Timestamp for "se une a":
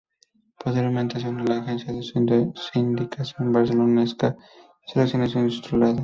1.19-1.49